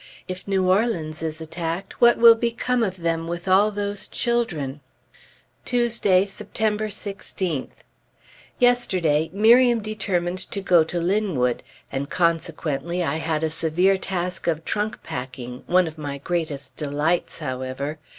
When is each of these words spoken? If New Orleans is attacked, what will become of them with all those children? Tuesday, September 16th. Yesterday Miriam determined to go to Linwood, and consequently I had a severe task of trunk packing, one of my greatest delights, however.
If 0.27 0.47
New 0.47 0.67
Orleans 0.67 1.21
is 1.21 1.39
attacked, 1.39 2.01
what 2.01 2.17
will 2.17 2.33
become 2.33 2.81
of 2.81 2.97
them 3.01 3.27
with 3.27 3.47
all 3.47 3.69
those 3.69 4.07
children? 4.07 4.79
Tuesday, 5.63 6.25
September 6.25 6.87
16th. 6.87 7.69
Yesterday 8.57 9.29
Miriam 9.31 9.79
determined 9.79 10.39
to 10.49 10.59
go 10.59 10.83
to 10.83 10.99
Linwood, 10.99 11.61
and 11.91 12.09
consequently 12.09 13.03
I 13.03 13.17
had 13.17 13.43
a 13.43 13.51
severe 13.51 13.99
task 13.99 14.47
of 14.47 14.65
trunk 14.65 15.03
packing, 15.03 15.61
one 15.67 15.85
of 15.85 15.99
my 15.99 16.17
greatest 16.17 16.75
delights, 16.77 17.37
however. 17.37 17.99